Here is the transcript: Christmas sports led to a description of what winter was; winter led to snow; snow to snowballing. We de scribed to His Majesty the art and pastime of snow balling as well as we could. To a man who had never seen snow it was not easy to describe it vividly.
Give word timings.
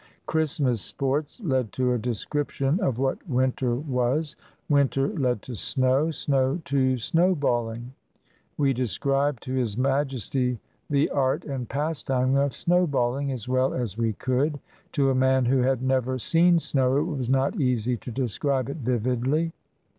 Christmas 0.25 0.81
sports 0.81 1.39
led 1.41 1.71
to 1.71 1.93
a 1.93 1.99
description 1.99 2.79
of 2.79 2.97
what 2.97 3.29
winter 3.29 3.75
was; 3.75 4.35
winter 4.67 5.07
led 5.09 5.43
to 5.43 5.53
snow; 5.53 6.09
snow 6.09 6.59
to 6.65 6.97
snowballing. 6.97 7.93
We 8.57 8.73
de 8.73 8.87
scribed 8.87 9.43
to 9.43 9.53
His 9.53 9.77
Majesty 9.77 10.59
the 10.89 11.11
art 11.11 11.45
and 11.45 11.69
pastime 11.69 12.35
of 12.35 12.51
snow 12.53 12.87
balling 12.87 13.31
as 13.31 13.47
well 13.47 13.75
as 13.75 13.95
we 13.95 14.13
could. 14.13 14.59
To 14.93 15.11
a 15.11 15.13
man 15.13 15.45
who 15.45 15.59
had 15.61 15.83
never 15.83 16.17
seen 16.17 16.57
snow 16.57 16.97
it 16.97 17.03
was 17.05 17.29
not 17.29 17.61
easy 17.61 17.95
to 17.97 18.09
describe 18.09 18.69
it 18.71 18.77
vividly. 18.77 19.53